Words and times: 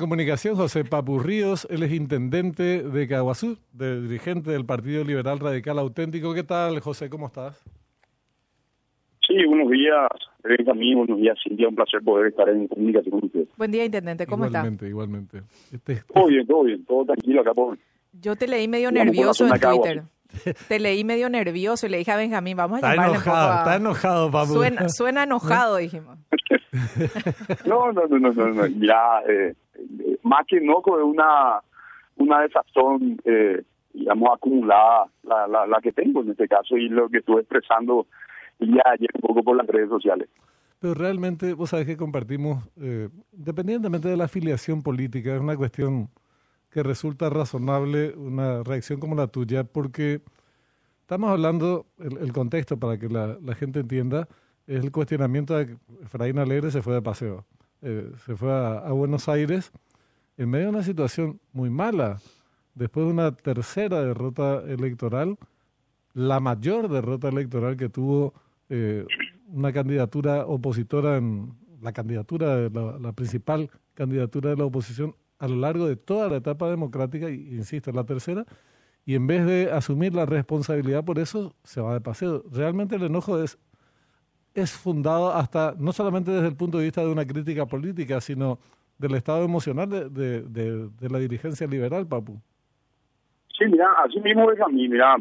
Comunicación, 0.00 0.56
José 0.56 0.82
Papurríos, 0.84 1.68
él 1.70 1.82
es 1.82 1.92
intendente 1.92 2.82
de 2.82 3.06
Caguazú, 3.06 3.58
de, 3.72 4.00
dirigente 4.00 4.50
del 4.50 4.64
Partido 4.64 5.04
Liberal 5.04 5.38
Radical 5.38 5.78
Auténtico. 5.78 6.32
¿Qué 6.32 6.42
tal, 6.42 6.80
José? 6.80 7.10
¿Cómo 7.10 7.26
estás? 7.26 7.62
Sí, 9.28 9.44
buenos 9.46 9.70
días, 9.70 10.08
Benjamín, 10.42 10.96
buenos 10.96 11.18
días, 11.18 11.38
Cintia, 11.46 11.68
un 11.68 11.74
placer 11.74 12.00
poder 12.02 12.28
estar 12.28 12.48
en 12.48 12.66
comunicación 12.66 13.10
con 13.10 13.24
ustedes. 13.26 13.48
Buen 13.58 13.70
día, 13.70 13.84
intendente, 13.84 14.26
¿cómo 14.26 14.46
igualmente, 14.46 14.86
está? 14.86 14.88
Igualmente, 14.88 15.38
igualmente. 15.38 15.76
Este, 15.76 16.12
todo 16.12 16.26
bien, 16.26 16.46
todo 16.46 16.62
bien, 16.62 16.84
todo 16.86 17.04
tranquilo 17.04 17.42
acá 17.42 17.52
por... 17.52 17.78
Yo 18.12 18.34
te 18.36 18.48
leí 18.48 18.66
medio 18.68 18.90
nervioso 18.90 19.46
en 19.46 19.60
Twitter. 19.60 20.02
Te 20.68 20.78
leí 20.78 21.04
medio 21.04 21.28
nervioso 21.28 21.86
y 21.86 21.90
le 21.90 21.98
dije 21.98 22.10
a 22.10 22.16
Benjamín, 22.16 22.56
vamos 22.56 22.76
a 22.76 22.78
está 22.78 22.94
llamarle 22.94 23.16
enojado, 23.16 23.46
un 23.46 23.50
poco 23.50 23.58
Está 23.58 23.76
enojado, 23.76 24.30
Papu. 24.30 24.52
Suena, 24.54 24.88
suena 24.88 25.22
enojado, 25.24 25.76
dijimos. 25.78 26.18
no, 27.66 27.92
no, 27.92 28.06
no, 28.06 28.18
no, 28.18 28.32
no, 28.32 28.48
no. 28.48 28.66
Ya, 28.66 29.20
eh, 29.28 29.54
más 30.22 30.46
que 30.46 30.60
no 30.60 30.82
con 30.82 31.02
una, 31.02 31.60
una 32.16 32.42
desazón, 32.42 33.20
eh, 33.24 33.62
digamos, 33.92 34.30
acumulada, 34.34 35.06
la, 35.22 35.46
la, 35.46 35.66
la 35.66 35.80
que 35.80 35.92
tengo 35.92 36.22
en 36.22 36.30
este 36.30 36.48
caso 36.48 36.76
y 36.76 36.88
lo 36.88 37.08
que 37.08 37.18
estuve 37.18 37.40
expresando 37.40 38.06
ya 38.60 38.82
ayer 38.86 39.10
un 39.14 39.20
poco 39.20 39.42
por 39.42 39.56
las 39.56 39.66
redes 39.66 39.88
sociales. 39.88 40.28
Pero 40.80 40.94
realmente, 40.94 41.52
vos 41.52 41.70
sabés 41.70 41.86
que 41.86 41.96
compartimos, 41.96 42.64
eh, 42.80 43.10
independientemente 43.32 44.08
de 44.08 44.16
la 44.16 44.24
afiliación 44.24 44.82
política, 44.82 45.34
es 45.34 45.40
una 45.40 45.56
cuestión 45.56 46.08
que 46.70 46.82
resulta 46.82 47.28
razonable 47.28 48.14
una 48.16 48.62
reacción 48.62 48.98
como 48.98 49.14
la 49.14 49.26
tuya, 49.26 49.64
porque 49.64 50.22
estamos 51.02 51.30
hablando, 51.30 51.86
el, 51.98 52.32
contexto 52.32 52.78
para 52.78 52.98
que 52.98 53.08
la, 53.08 53.36
gente 53.56 53.80
entienda, 53.80 54.28
es 54.66 54.82
el 54.82 54.90
cuestionamiento 54.90 55.56
de 55.56 55.66
que 55.66 55.76
Efraín 56.02 56.38
Alegre 56.38 56.70
se 56.70 56.80
fue 56.80 56.94
de 56.94 57.02
paseo, 57.02 57.44
eh, 57.82 58.12
se 58.26 58.36
fue 58.36 58.52
a, 58.52 58.90
Buenos 58.92 59.28
Aires 59.28 59.72
en 60.36 60.50
medio 60.50 60.66
de 60.66 60.70
una 60.70 60.82
situación 60.82 61.40
muy 61.52 61.70
mala, 61.70 62.20
después 62.74 63.06
de 63.06 63.12
una 63.12 63.32
tercera 63.32 64.02
derrota 64.02 64.62
electoral, 64.66 65.36
la 66.14 66.40
mayor 66.40 66.88
derrota 66.88 67.28
electoral 67.28 67.76
que 67.76 67.88
tuvo 67.88 68.34
eh, 68.68 69.06
una 69.48 69.72
candidatura 69.72 70.46
opositora 70.46 71.16
en 71.16 71.54
la 71.80 71.92
candidatura 71.92 72.56
de 72.56 72.98
la, 73.00 73.12
principal 73.12 73.70
candidatura 73.94 74.50
de 74.50 74.56
la 74.56 74.64
oposición 74.64 75.14
a 75.38 75.48
lo 75.48 75.56
largo 75.56 75.86
de 75.86 75.96
toda 75.96 76.28
la 76.28 76.36
etapa 76.36 76.68
democrática, 76.68 77.30
y, 77.30 77.54
insisto, 77.54 77.92
la 77.92 78.04
tercera, 78.04 78.44
y 79.06 79.14
en 79.14 79.26
vez 79.26 79.46
de 79.46 79.72
asumir 79.72 80.14
la 80.14 80.26
responsabilidad 80.26 81.04
por 81.04 81.18
eso, 81.18 81.54
se 81.64 81.80
va 81.80 81.94
de 81.94 82.00
paseo. 82.00 82.44
Realmente 82.52 82.96
el 82.96 83.02
enojo 83.04 83.42
es, 83.42 83.58
es 84.54 84.72
fundado 84.72 85.32
hasta, 85.32 85.74
no 85.78 85.92
solamente 85.92 86.30
desde 86.30 86.48
el 86.48 86.56
punto 86.56 86.78
de 86.78 86.84
vista 86.84 87.02
de 87.02 87.10
una 87.10 87.26
crítica 87.26 87.66
política, 87.66 88.20
sino 88.20 88.58
del 88.98 89.14
estado 89.14 89.44
emocional 89.44 89.88
de, 89.88 90.42
de, 90.42 91.08
la 91.08 91.18
dirigencia 91.18 91.66
liberal, 91.66 92.06
Papu. 92.06 92.40
Sí, 93.56 93.66
mira, 93.66 93.88
así 94.04 94.20
mismo 94.20 94.50
es 94.50 94.60
a 94.60 94.68
mí, 94.68 94.88
mira, 94.88 95.16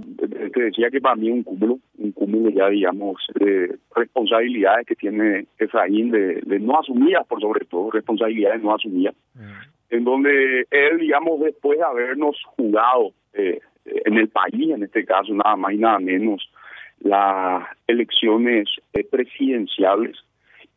te 0.54 0.62
decía 0.62 0.90
que 0.90 1.02
para 1.02 1.16
mí 1.16 1.30
un 1.30 1.44
cúmulo, 1.44 1.80
un 1.98 2.12
cúmulo 2.14 2.50
ya, 2.50 2.70
digamos, 2.70 3.22
de 3.36 3.78
responsabilidades 3.96 4.88
que 4.88 4.96
tiene 4.96 5.46
Efraín, 5.58 6.12
de, 6.12 6.42
de 6.46 6.60
no 6.60 6.80
asumidas, 6.80 7.28
por 7.28 7.42
sobre 7.42 7.66
todo, 7.66 7.92
responsabilidades 7.92 8.62
no 8.64 8.74
asumidas. 8.74 9.16
Mm 9.36 9.70
en 9.90 10.04
donde 10.04 10.68
él, 10.70 11.00
digamos, 11.00 11.40
después 11.40 11.78
de 11.78 11.84
habernos 11.84 12.36
jugado 12.56 13.12
eh, 13.34 13.60
en 13.86 14.18
el 14.18 14.30
país, 14.30 14.70
en 14.70 14.84
este 14.84 15.04
caso, 15.06 15.34
nada 15.34 15.56
más 15.56 15.74
y 15.74 15.78
nada 15.78 16.00
menos, 16.00 16.50
las 17.02 17.68
elecciones 17.88 18.70
eh, 18.94 19.04
presidenciales, 19.04 20.18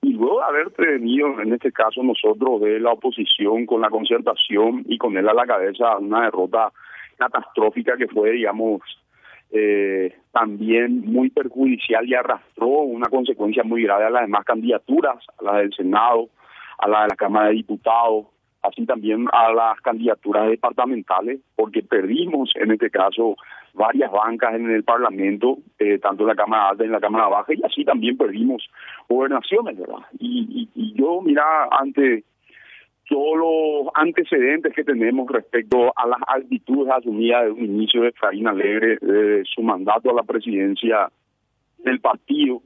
y 0.02 0.14
luego 0.14 0.40
de 0.40 0.46
haber 0.46 0.70
tenido, 0.72 1.40
en 1.40 1.52
este 1.52 1.70
caso, 1.70 2.02
nosotros 2.02 2.60
de 2.60 2.80
la 2.80 2.90
oposición 2.90 3.66
con 3.66 3.80
la 3.80 3.88
concertación 3.88 4.84
y 4.88 4.98
con 4.98 5.16
él 5.16 5.28
a 5.28 5.34
la 5.34 5.46
cabeza 5.46 5.96
una 5.98 6.24
derrota 6.24 6.72
catastrófica 7.16 7.96
que 7.96 8.08
fue, 8.08 8.32
digamos, 8.32 8.80
eh, 9.52 10.12
también 10.32 11.02
muy 11.02 11.30
perjudicial 11.30 12.08
y 12.08 12.14
arrastró 12.14 12.66
una 12.66 13.08
consecuencia 13.08 13.62
muy 13.62 13.84
grave 13.84 14.06
a 14.06 14.10
las 14.10 14.22
demás 14.22 14.44
candidaturas, 14.44 15.24
a 15.38 15.44
la 15.44 15.58
del 15.58 15.72
Senado, 15.72 16.30
a 16.78 16.88
la 16.88 17.02
de 17.02 17.08
la 17.08 17.16
Cámara 17.16 17.48
de 17.48 17.54
Diputados, 17.54 18.26
así 18.62 18.86
también 18.86 19.26
a 19.32 19.52
las 19.52 19.80
candidaturas 19.80 20.48
departamentales, 20.48 21.40
porque 21.56 21.82
perdimos 21.82 22.50
en 22.54 22.72
este 22.72 22.90
caso 22.90 23.36
varias 23.74 24.10
bancas 24.12 24.54
en 24.54 24.70
el 24.70 24.84
Parlamento, 24.84 25.58
eh, 25.78 25.98
tanto 25.98 26.22
en 26.22 26.28
la 26.28 26.34
Cámara 26.34 26.70
Alta 26.70 26.84
y 26.84 26.86
en 26.86 26.92
la 26.92 27.00
Cámara 27.00 27.28
Baja, 27.28 27.52
y 27.54 27.62
así 27.64 27.84
también 27.84 28.16
perdimos 28.16 28.68
gobernaciones, 29.08 29.78
¿verdad? 29.78 30.06
Y, 30.18 30.68
yo, 30.94 31.20
mira, 31.22 31.42
ante 31.70 32.24
todos 33.08 33.36
los 33.36 33.92
antecedentes 33.94 34.72
que 34.74 34.84
tenemos 34.84 35.28
respecto 35.30 35.92
a 35.96 36.06
las 36.06 36.20
actitudes 36.26 36.92
asumidas 36.92 37.44
de 37.44 37.50
un 37.50 37.64
inicio 37.64 38.02
de 38.02 38.08
Efraín 38.08 38.46
Alegre, 38.46 38.98
de 39.00 39.42
su 39.44 39.62
mandato 39.62 40.10
a 40.10 40.14
la 40.14 40.22
presidencia 40.22 41.10
del 41.78 42.00
partido, 42.00 42.62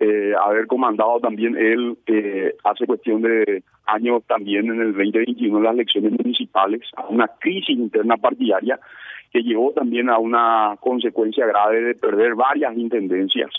eh, 0.00 0.32
haber 0.44 0.66
comandado 0.66 1.20
también 1.20 1.56
él 1.56 1.96
eh, 2.06 2.56
hace 2.64 2.84
cuestión 2.84 3.22
de 3.22 3.62
años 3.86 4.24
también 4.26 4.66
en 4.66 4.80
el 4.80 4.92
2021 4.92 5.60
las 5.60 5.74
elecciones 5.74 6.12
municipales 6.12 6.80
a 6.96 7.06
una 7.06 7.28
crisis 7.38 7.78
interna 7.78 8.16
partidaria 8.16 8.80
que 9.32 9.42
llevó 9.42 9.70
también 9.72 10.10
a 10.10 10.18
una 10.18 10.76
consecuencia 10.80 11.46
grave 11.46 11.80
de 11.80 11.94
perder 11.94 12.34
varias 12.34 12.76
intendencias. 12.76 13.50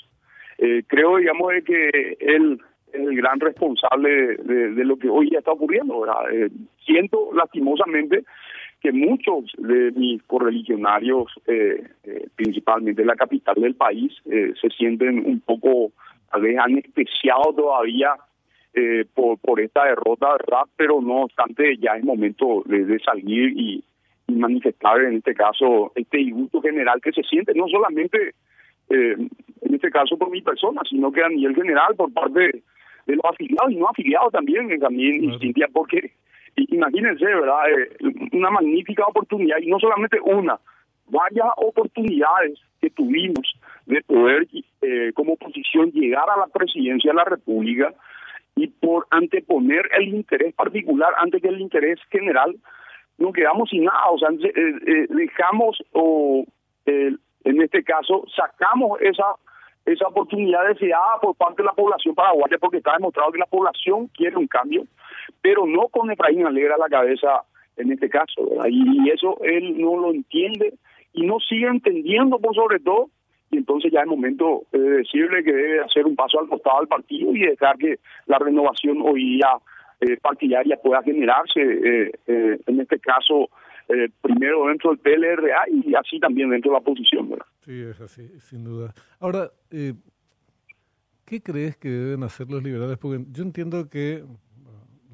Eh, 0.57 0.84
creo, 0.88 1.18
digamos, 1.18 1.53
de 1.53 1.63
que 1.63 2.18
él 2.19 2.59
es 2.91 3.00
el 3.00 3.16
gran 3.16 3.40
responsable 3.40 4.35
de, 4.38 4.84
lo 4.84 4.97
que 4.97 5.07
hoy 5.07 5.29
ya 5.31 5.40
está 5.40 5.52
ocurriendo. 5.52 6.02
¿verdad? 6.02 6.50
siento 6.85 7.29
lastimosamente 7.34 8.23
que 8.81 8.91
muchos 8.91 9.52
de 9.57 9.91
mis 9.91 10.22
correligionarios, 10.23 11.31
principalmente 12.35 13.02
en 13.02 13.07
la 13.07 13.16
capital 13.16 13.56
del 13.56 13.75
país, 13.75 14.13
se 14.23 14.69
sienten 14.78 15.25
un 15.25 15.41
poco 15.41 15.91
tal 16.35 16.41
vez 16.41 16.57
anestesiado 16.59 17.53
todavía 17.53 18.13
eh, 18.73 19.06
por, 19.13 19.38
por 19.40 19.62
esta 19.62 19.85
derrota, 19.85 20.31
¿verdad? 20.31 20.63
Pero 20.75 21.00
no 21.01 21.23
obstante, 21.23 21.78
ya 21.78 21.96
es 21.96 22.03
momento 22.03 22.62
de, 22.66 23.00
salir 23.00 23.53
y, 23.56 23.84
manifestar 24.28 25.00
en 25.01 25.18
este 25.18 25.35
caso 25.35 25.91
este 25.94 26.18
disgusto 26.18 26.59
general 26.59 27.00
que 27.00 27.12
se 27.12 27.22
siente, 27.22 27.53
no 27.53 27.68
solamente 27.68 28.34
eh, 28.90 29.16
en 29.62 29.73
este 29.73 29.91
caso 29.91 30.18
por 30.18 30.31
mi 30.31 30.41
persona, 30.41 30.81
sino 30.90 31.12
que 31.12 31.23
a 31.23 31.29
nivel 31.29 31.56
general 31.56 31.96
por 31.96 32.12
parte 32.12 32.40
de, 32.40 33.16
los 33.16 33.23
afiliados 33.23 33.72
y 33.72 33.75
no 33.75 33.88
afiliados 33.88 34.34
también, 34.34 34.69
eh, 34.72 34.79
también 34.79 35.38
claro. 35.53 35.72
porque 35.73 36.12
imagínense, 36.56 37.23
¿verdad? 37.23 37.66
una 38.34 38.50
magnífica 38.50 39.06
oportunidad 39.06 39.57
y 39.62 39.67
no 39.67 39.79
solamente 39.79 40.19
una, 40.19 40.59
varias 41.07 41.47
oportunidades 41.57 42.59
que 42.81 42.90
tuvimos 42.90 43.56
de 43.85 44.01
poder 44.01 44.47
eh, 44.81 45.12
como 45.13 45.34
oposición 45.34 45.91
llegar 45.91 46.25
a 46.29 46.40
la 46.40 46.47
presidencia 46.47 47.12
de 47.12 47.18
la 47.18 47.23
República 47.23 47.94
y 48.56 48.68
por 48.68 49.06
anteponer 49.12 49.90
el 49.97 50.09
interés 50.09 50.53
particular 50.56 51.09
antes 51.18 51.41
que 51.41 51.50
el 51.50 51.62
interés 51.62 52.00
general, 52.09 52.56
nos 53.18 53.34
quedamos 53.34 53.69
sin 53.69 53.85
nada, 53.85 54.09
o 54.09 54.18
sea, 54.18 54.29
eh, 54.29 54.51
eh, 54.56 55.07
dejamos 55.09 55.78
o 55.94 56.46
en 56.88 57.62
este 57.62 57.84
caso 57.84 58.25
sacamos 58.35 59.00
esa 59.01 59.25
esa 59.85 60.07
oportunidad 60.07 60.67
deseada 60.67 61.19
por 61.22 61.35
parte 61.35 61.62
de 61.62 61.67
la 61.67 61.73
población 61.73 62.16
paraguaya 62.16 62.57
porque 62.59 62.78
está 62.78 62.94
demostrado 62.94 63.31
que 63.31 63.40
la 63.40 63.46
población 63.46 64.07
quiere 64.07 64.35
un 64.35 64.47
cambio, 64.47 64.85
pero 65.41 65.66
no 65.66 65.88
con 65.90 66.12
Efraín 66.12 66.46
Alegre 66.46 66.73
a 66.73 66.78
la 66.78 66.90
cabeza 66.90 67.44
en 67.78 67.91
este 67.91 68.09
caso, 68.09 68.41
y 68.67 69.09
eso 69.09 69.38
él 69.44 69.79
no 69.79 69.97
lo 69.97 70.12
entiende 70.12 70.73
y 71.13 71.25
no 71.25 71.40
sigue 71.40 71.67
entendiendo 71.67 72.40
por 72.40 72.56
sobre 72.56 72.79
todo 72.79 73.09
y 73.52 73.58
entonces 73.58 73.92
ya 73.92 74.02
es 74.02 74.08
momento 74.08 74.64
de 74.72 74.80
decirle 74.80 75.44
que 75.44 75.54
debe 75.54 75.82
hacer 75.82 76.06
un 76.06 76.16
paso 76.16 76.40
al 76.40 76.48
costado 76.48 76.80
del 76.80 76.88
partido 76.88 77.36
y 77.36 77.40
dejar 77.42 77.78
que 77.78 78.00
la 78.26 78.40
renovación 78.40 79.02
hoy 79.02 79.36
día 79.36 79.50
eh, 80.02 80.18
partidaria 80.18 80.78
pueda 80.78 81.02
generarse, 81.04 81.62
eh, 81.62 82.12
eh, 82.28 82.60
en 82.66 82.80
este 82.82 83.00
caso, 83.00 83.50
primero 84.22 84.66
dentro 84.66 84.90
del 84.90 85.00
PLRA 85.00 85.66
y 85.70 85.94
así 85.94 86.20
también 86.20 86.50
dentro 86.50 86.72
de 86.72 86.74
la 86.74 86.80
oposición. 86.80 87.30
Sí, 87.59 87.82
es 87.82 88.02
así, 88.02 88.28
sin 88.40 88.64
duda. 88.64 88.96
Ahora, 89.20 89.52
¿qué 89.70 91.41
crees 91.44 91.78
que 91.78 91.90
deben 91.90 92.24
hacer 92.24 92.50
los 92.50 92.64
liberales? 92.64 92.98
Porque 92.98 93.24
yo 93.32 93.44
entiendo 93.44 93.88
que 93.88 94.24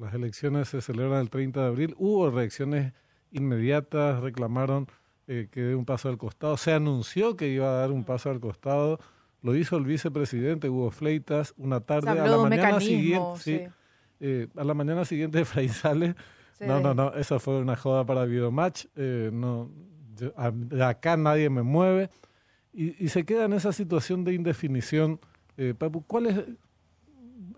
las 0.00 0.14
elecciones 0.14 0.68
se 0.68 0.80
celebran 0.80 1.20
el 1.20 1.28
30 1.28 1.60
de 1.60 1.66
abril, 1.66 1.94
hubo 1.98 2.30
reacciones 2.30 2.94
inmediatas, 3.30 4.20
reclamaron 4.20 4.86
eh, 5.26 5.48
que 5.50 5.60
dé 5.62 5.74
un 5.74 5.84
paso 5.84 6.08
al 6.08 6.18
costado. 6.18 6.56
Se 6.56 6.72
anunció 6.72 7.36
que 7.36 7.48
iba 7.48 7.68
a 7.68 7.72
dar 7.72 7.90
un 7.90 8.04
paso 8.04 8.30
al 8.30 8.40
costado. 8.40 8.98
Lo 9.42 9.56
hizo 9.56 9.76
el 9.76 9.84
vicepresidente 9.84 10.68
Hugo 10.68 10.90
Fleitas 10.90 11.54
una 11.56 11.80
tarde 11.80 12.10
a 12.10 12.14
la 12.14 12.38
mañana 12.38 12.80
siguiente. 12.80 13.70
Eh, 14.20 14.46
a 14.56 14.62
la 14.62 14.74
mañana 14.74 15.04
siguiente 15.04 15.44
de 15.44 15.68
sale. 15.68 16.14
No, 16.60 16.80
no, 16.80 16.94
no, 16.94 17.12
esa 17.14 17.40
fue 17.40 17.58
una 17.58 17.74
joda 17.74 18.06
para 18.06 18.24
Videomatch. 18.24 18.86
Eh, 18.94 19.30
no, 19.32 19.68
de 20.14 20.84
acá 20.84 21.16
nadie 21.16 21.50
me 21.50 21.62
mueve. 21.62 22.08
Y, 22.72 23.04
y, 23.04 23.08
se 23.08 23.24
queda 23.24 23.44
en 23.44 23.52
esa 23.52 23.72
situación 23.72 24.24
de 24.24 24.34
indefinición. 24.34 25.20
Eh, 25.56 25.74
Papu, 25.76 26.04
¿cuál 26.06 26.26
es 26.26 26.36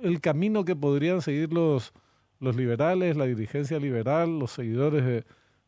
el 0.02 0.20
camino 0.20 0.64
que 0.64 0.74
podrían 0.74 1.22
seguir 1.22 1.52
los, 1.52 1.92
los 2.40 2.56
liberales, 2.56 3.16
la 3.16 3.26
dirigencia 3.26 3.78
liberal, 3.78 4.38
los 4.38 4.50
seguidores 4.50 5.24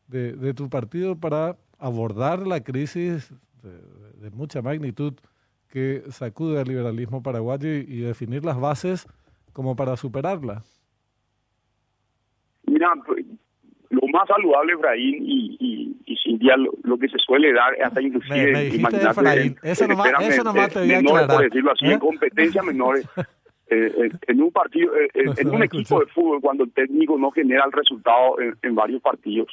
de, 0.07 0.33
de, 0.33 0.53
tu 0.53 0.69
partido 0.69 1.17
para 1.17 1.57
abordar 1.79 2.45
la 2.45 2.63
crisis 2.63 3.33
de, 3.63 4.29
mucha 4.31 4.61
magnitud 4.61 5.13
que 5.69 6.03
sacude 6.09 6.59
al 6.59 6.67
liberalismo 6.67 7.23
paraguayo 7.23 7.69
y, 7.69 7.99
definir 8.01 8.43
las 8.43 8.59
bases 8.59 9.07
como 9.53 9.75
para 9.75 9.95
superarla? 9.95 10.63
Mira, 12.65 12.89
lo 13.89 14.01
más 14.07 14.27
saludable, 14.27 14.73
Efraín, 14.73 15.23
y, 15.25 15.57
y, 15.59 15.97
y 16.05 16.17
Cintia, 16.17 16.55
lo, 16.57 16.97
que 16.97 17.07
se 17.07 17.17
suele 17.19 17.53
dar, 17.53 17.73
hasta 17.81 18.01
inclusive... 18.01 18.51
Me, 18.51 18.63
dijiste 18.65 18.97
Efraín, 18.97 19.55
eso 19.63 19.87
nomás, 19.87 20.11
eso 20.21 20.43
nomás 20.43 20.73
te 20.73 20.79
voy 20.79 20.91
a 20.93 20.99
aclarar. 20.99 21.27
por 21.27 21.43
decirlo 21.43 21.71
así, 21.71 21.85
en 21.85 21.91
¿Eh? 21.93 21.99
competencias 21.99 22.65
menores. 22.65 23.07
Eh, 23.69 24.09
en 24.27 24.41
un 24.41 24.49
partido, 24.49 24.95
eh, 24.95 25.09
en 25.13 25.49
un 25.49 25.61
equipo 25.61 25.99
de 25.99 26.05
fútbol, 26.05 26.39
cuando 26.39 26.63
el 26.63 26.71
técnico 26.71 27.17
no 27.17 27.31
genera 27.31 27.65
el 27.65 27.73
resultado 27.73 28.37
en, 28.39 28.75
varios 28.75 29.01
partidos, 29.01 29.49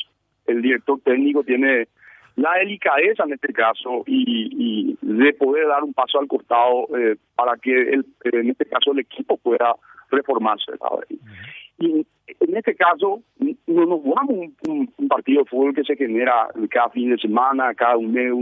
el 0.46 0.62
director 0.62 1.00
técnico 1.00 1.42
tiene 1.42 1.88
la 2.36 2.54
delicadeza 2.58 3.24
en 3.24 3.32
este 3.32 3.52
caso 3.52 4.02
y, 4.06 4.96
de 5.00 5.32
poder 5.34 5.68
dar 5.68 5.84
un 5.84 5.94
paso 5.94 6.18
al 6.18 6.26
costado 6.26 6.88
para 7.36 7.56
que 7.56 7.70
el, 7.72 8.04
en 8.24 8.50
este 8.50 8.66
caso 8.66 8.92
el 8.92 9.00
equipo 9.00 9.36
pueda 9.36 9.74
reformarse. 10.10 10.72
Y 11.78 12.06
en 12.40 12.56
este 12.56 12.74
caso, 12.74 13.20
no 13.38 13.86
nos 13.86 14.00
jugamos 14.00 14.50
un, 14.66 15.08
partido 15.08 15.42
de 15.42 15.50
fútbol 15.50 15.74
que 15.74 15.84
se 15.84 15.96
genera 15.96 16.48
cada 16.70 16.88
fin 16.90 17.10
de 17.10 17.18
semana, 17.18 17.74
cada 17.74 17.96
un 17.96 18.12
mes, 18.12 18.32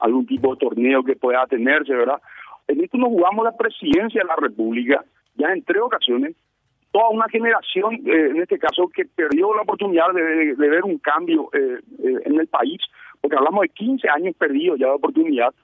algún 0.00 0.26
tipo 0.26 0.54
de 0.54 0.60
torneo 0.60 1.02
que 1.02 1.16
pueda 1.16 1.46
tenerse, 1.46 1.94
¿verdad? 1.94 2.20
En 2.68 2.80
esto 2.82 2.98
nos 2.98 3.08
jugamos 3.08 3.44
la 3.44 3.56
presidencia 3.56 4.22
de 4.22 4.28
la 4.28 4.36
República, 4.36 5.04
ya 5.34 5.52
en 5.52 5.62
tres 5.64 5.82
ocasiones, 5.82 6.36
toda 6.92 7.08
una 7.10 7.28
generación, 7.28 7.94
eh, 8.06 8.30
en 8.30 8.42
este 8.42 8.58
caso, 8.58 8.88
que 8.94 9.04
perdió 9.04 9.54
la 9.54 9.62
oportunidad 9.62 10.12
de, 10.12 10.54
ver 10.54 10.84
un 10.84 10.98
cambio 10.98 11.50
eh, 11.52 11.80
eh, 12.02 12.14
en 12.24 12.38
el 12.38 12.46
país, 12.48 12.80
porque 13.20 13.36
hablamos 13.36 13.62
de 13.62 13.68
15 13.70 14.08
años 14.08 14.34
perdidos 14.36 14.78
ya 14.78 14.86
de 14.86 14.92
oportunidad, 14.92 15.54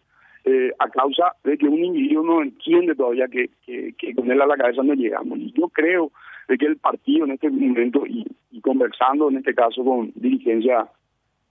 a 0.78 0.88
causa 0.90 1.32
de 1.42 1.58
que 1.58 1.66
un 1.66 1.84
individuo 1.84 2.22
no 2.22 2.40
entiende 2.40 2.94
todavía 2.94 3.26
que, 3.26 3.50
que, 3.66 4.14
con 4.14 4.30
él 4.30 4.40
a 4.40 4.46
la 4.46 4.56
cabeza 4.56 4.80
no 4.84 4.94
llegamos. 4.94 5.40
Y 5.40 5.52
yo 5.52 5.68
creo 5.70 6.12
de 6.46 6.56
que 6.56 6.66
el 6.66 6.76
partido 6.76 7.24
en 7.24 7.32
este 7.32 7.50
momento, 7.50 8.06
y, 8.06 8.24
y 8.52 8.60
conversando 8.60 9.28
en 9.28 9.38
este 9.38 9.52
caso 9.54 9.82
con 9.82 10.12
dirigencias 10.14 10.86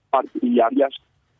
partidarias, 0.08 0.94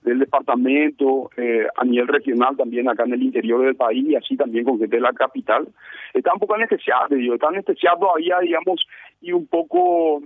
del 0.06 0.20
departamento, 0.20 1.30
eh, 1.36 1.66
a 1.76 1.84
nivel 1.84 2.06
regional 2.06 2.56
también 2.56 2.88
acá 2.88 3.02
en 3.02 3.14
el 3.14 3.24
interior 3.24 3.64
del 3.64 3.74
país 3.74 4.06
y 4.08 4.14
así 4.14 4.36
también 4.36 4.64
con 4.64 4.78
gente 4.78 4.96
de 4.96 5.02
la 5.02 5.12
capital, 5.12 5.66
está 6.14 6.32
un 6.32 6.38
poco 6.38 6.54
anestesiada, 6.54 7.08
digo, 7.10 7.34
está 7.34 7.48
anestesiada 7.48 7.98
todavía, 7.98 8.38
digamos, 8.38 8.86
y 9.20 9.32
un 9.32 9.48
poco 9.48 10.22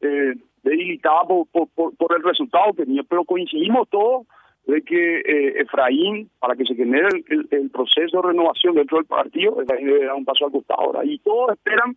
eh, 0.00 0.34
debilitada 0.62 1.22
por, 1.24 2.16
el 2.16 2.22
resultado 2.22 2.72
que 2.72 2.84
tenía, 2.84 3.02
pero 3.08 3.24
coincidimos 3.24 3.88
todos 3.88 4.26
de 4.66 4.82
que 4.82 5.20
eh, 5.20 5.60
Efraín, 5.60 6.28
para 6.38 6.54
que 6.54 6.64
se 6.64 6.74
genere 6.74 7.08
el, 7.28 7.70
proceso 7.70 8.20
de 8.20 8.28
renovación 8.28 8.74
dentro 8.74 8.98
del 8.98 9.06
partido, 9.06 9.62
Efraín 9.62 9.86
debe 9.86 10.04
dar 10.04 10.14
un 10.14 10.24
paso 10.24 10.46
al 10.46 10.52
costado 10.52 10.80
ahora, 10.80 11.04
y 11.04 11.18
todos 11.20 11.52
esperan 11.52 11.96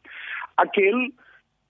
a 0.58 0.66
que 0.68 0.88
él 0.88 1.14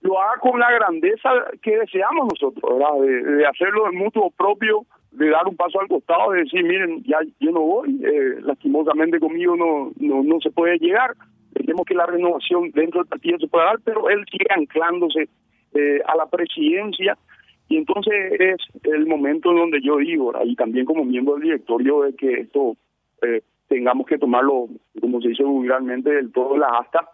lo 0.02 0.20
haga 0.20 0.40
con 0.40 0.58
la 0.60 0.70
grandeza 0.70 1.30
que 1.60 1.78
deseamos 1.78 2.28
nosotros. 2.28 2.78
De, 3.00 3.22
de 3.22 3.46
hacerlo 3.46 3.90
en 3.90 3.98
mutuo 3.98 4.30
propio 4.30 4.86
de 5.12 5.28
dar 5.28 5.46
un 5.46 5.56
paso 5.56 5.80
al 5.80 5.88
costado, 5.88 6.32
de 6.32 6.40
decir, 6.40 6.64
miren, 6.64 7.02
ya 7.04 7.18
yo 7.38 7.50
no 7.52 7.60
voy, 7.60 8.00
eh, 8.02 8.40
lastimosamente 8.40 9.20
conmigo 9.20 9.56
no, 9.56 9.92
no, 10.00 10.22
no 10.22 10.40
se 10.40 10.50
puede 10.50 10.78
llegar, 10.78 11.14
tenemos 11.52 11.84
que 11.84 11.94
la 11.94 12.06
renovación 12.06 12.70
dentro 12.72 13.00
del 13.00 13.08
partido 13.08 13.38
se 13.38 13.46
puede 13.46 13.66
dar, 13.66 13.78
pero 13.84 14.08
él 14.08 14.24
sigue 14.30 14.46
anclándose 14.50 15.28
eh, 15.74 16.00
a 16.06 16.16
la 16.16 16.26
presidencia 16.26 17.16
y 17.68 17.78
entonces 17.78 18.14
es 18.38 18.56
el 18.84 19.06
momento 19.06 19.50
en 19.50 19.56
donde 19.56 19.80
yo 19.80 19.96
digo, 19.96 20.32
y 20.44 20.54
también 20.56 20.84
como 20.84 21.04
miembro 21.04 21.34
del 21.34 21.44
directorio, 21.44 22.02
de 22.02 22.14
que 22.14 22.40
esto 22.40 22.76
eh, 23.22 23.40
tengamos 23.68 24.06
que 24.06 24.18
tomarlo, 24.18 24.68
como 25.00 25.22
se 25.22 25.28
dice 25.28 25.42
vulgarmente, 25.42 26.10
del 26.10 26.32
todo 26.32 26.58
la 26.58 26.66
asta 26.66 27.08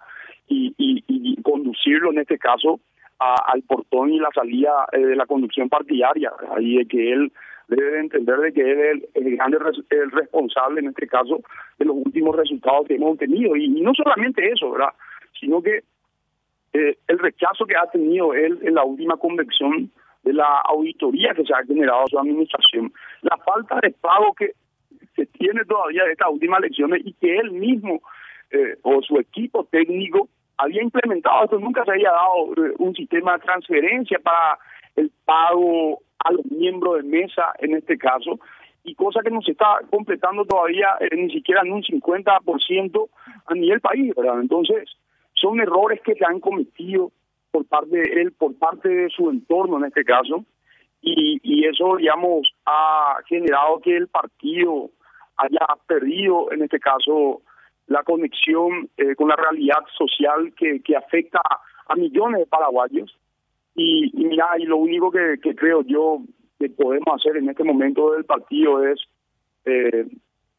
y, 0.49 0.75
y, 0.77 1.05
y 1.07 1.41
conducirlo 1.43 2.11
en 2.11 2.19
este 2.19 2.39
caso 2.39 2.81
al 3.19 3.63
portón 3.63 4.13
y 4.13 4.21
la 4.21 4.31
salida 4.33 4.87
de 4.93 5.17
la 5.17 5.27
conducción 5.27 5.69
partidaria, 5.69 6.33
ahí 6.57 6.77
de 6.77 6.87
que 6.87 7.13
él 7.13 7.33
debe 7.69 8.01
entender 8.01 8.37
de 8.39 8.53
que 8.53 8.63
él 8.63 9.09
es 9.15 9.25
el, 9.27 9.37
grande 9.37 9.59
el 9.91 10.11
responsable 10.11 10.81
en 10.81 10.89
este 10.89 11.07
caso 11.07 11.41
de 11.79 11.85
los 11.85 11.97
últimos 11.97 12.35
resultados 12.35 12.87
que 12.89 12.95
hemos 12.95 13.19
tenido 13.19 13.55
y, 13.57 13.69
no 13.69 13.93
solamente 13.95 14.51
eso 14.51 14.71
verdad 14.71 14.95
sino 15.39 15.63
que 15.63 15.83
eh, 16.79 16.99
el 17.09 17.19
rechazo 17.19 17.67
que 17.67 17.77
ha 17.77 17.91
tenido 17.91 18.35
él 18.35 18.59
en 18.63 18.75
la 18.75 18.85
última 18.85 19.17
convención 19.17 19.91
de 20.23 20.33
la 20.33 20.61
auditoría 20.65 21.35
que 21.35 21.45
se 21.45 21.55
ha 21.55 21.65
generado 21.65 22.03
a 22.03 22.09
su 22.09 22.19
administración 22.19 22.93
la 23.23 23.37
falta 23.39 23.79
de 23.83 23.91
pago 23.91 24.35
que 24.35 24.53
se 25.17 25.27
tiene 25.27 25.65
todavía 25.65 26.05
de 26.05 26.13
estas 26.13 26.31
últimas 26.31 26.61
elecciones 26.61 27.03
y 27.05 27.13
que 27.15 27.37
él 27.37 27.53
mismo 27.53 28.01
eh, 28.51 28.77
o 28.83 29.03
su 29.03 29.19
equipo 29.19 29.65
técnico 29.65 30.29
había 30.57 30.83
implementado 30.83 31.45
esto 31.45 31.59
nunca 31.59 31.85
se 31.85 31.93
había 31.93 32.11
dado 32.11 32.53
eh, 32.57 32.75
un 32.79 32.95
sistema 32.95 33.35
de 33.35 33.45
transferencia 33.45 34.19
para 34.19 34.59
el 34.97 35.11
pago 35.25 36.01
a 36.25 36.33
los 36.33 36.45
miembros 36.47 36.97
de 36.97 37.03
mesa 37.05 37.53
en 37.59 37.75
este 37.75 37.97
caso, 37.97 38.39
y 38.85 38.95
cosa 38.95 39.21
que 39.23 39.31
no 39.31 39.43
se 39.43 39.53
está 39.53 39.79
completando 39.91 40.45
todavía 40.45 40.97
eh, 41.01 41.15
ni 41.17 41.31
siquiera 41.31 41.63
en 41.65 41.73
un 41.73 41.83
50% 41.83 43.09
a 43.47 43.55
nivel 43.55 43.81
país, 43.81 44.15
¿verdad? 44.17 44.41
Entonces, 44.41 44.89
son 45.41 45.61
errores 45.61 46.01
que 46.03 46.15
se 46.15 46.25
han 46.25 46.41
cometido 46.41 47.13
por 47.51 47.67
parte 47.67 47.97
de 47.97 48.23
él, 48.23 48.33
por 48.33 48.57
parte 48.57 48.89
de 48.89 49.09
su 49.11 49.31
entorno 49.31 49.79
en 49.79 49.87
este 49.87 50.05
caso, 50.05 50.45
y, 51.01 51.41
y 51.43 51.67
eso, 51.67 51.97
digamos, 51.97 52.53
ha 52.67 53.19
generado 53.27 53.81
que 53.81 53.97
el 53.97 54.09
partido 54.09 54.91
haya 55.37 55.67
perdido, 55.87 56.51
en 56.53 56.63
este 56.63 56.81
caso, 56.81 57.43
la 57.87 58.03
conexión 58.03 58.89
eh, 58.97 59.15
con 59.15 59.29
la 59.29 59.37
realidad 59.37 59.81
social 59.97 60.53
que, 60.57 60.81
que 60.83 60.97
afecta 60.97 61.41
a 61.87 61.95
millones 61.97 62.41
de 62.41 62.47
paraguayos. 62.47 63.17
Y, 63.75 64.11
mira, 64.15 64.47
y 64.59 64.65
lo 64.65 64.77
único 64.77 65.11
que, 65.11 65.39
creo 65.57 65.83
yo 65.83 66.21
que 66.59 66.69
podemos 66.69 67.07
hacer 67.15 67.37
en 67.37 67.49
este 67.49 67.63
momento 67.63 68.13
del 68.13 68.25
partido 68.25 68.85
es 68.85 69.01
eh, 69.65 70.07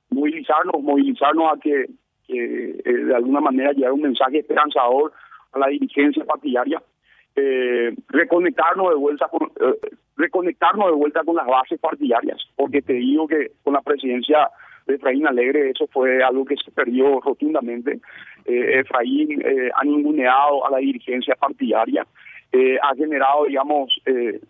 movilizarnos, 0.10 0.82
movilizarnos 0.82 1.54
a 1.54 1.60
que, 1.60 1.88
eh, 2.30 2.82
de 2.84 3.16
alguna 3.16 3.42
manera 3.42 3.74
llevar 3.74 3.94
un 3.94 4.02
mensaje 4.02 4.40
esperanzador 4.40 5.12
a 5.54 5.60
la 5.60 5.68
dirigencia 5.68 6.24
partidaria, 6.26 6.82
eh, 7.36 7.96
reconectarnos 8.10 8.90
de 8.90 8.96
vuelta 8.96 9.28
con 9.28 9.52
reconectarnos 10.18 10.88
de 10.88 10.96
vuelta 10.96 11.24
con 11.24 11.36
las 11.36 11.48
bases 11.48 11.80
partidarias, 11.80 12.38
porque 12.56 12.82
te 12.82 12.94
digo 12.94 13.28
que 13.28 13.52
con 13.64 13.74
la 13.74 13.82
presidencia 13.82 14.50
de 14.86 14.96
Efraín 14.96 15.26
Alegre 15.26 15.70
eso 15.70 15.88
fue 15.88 16.22
algo 16.22 16.44
que 16.44 16.58
se 16.58 16.72
perdió 16.72 17.22
rotundamente. 17.22 18.02
Efraín 18.46 19.42
ha 19.74 19.84
ninguneado 19.86 20.66
a 20.66 20.72
la 20.72 20.80
dirigencia 20.80 21.36
partidaria 21.36 22.06
eh, 22.52 22.78
ha 22.82 22.96
generado, 22.96 23.46
digamos, 23.46 23.94
eh, 24.06 24.42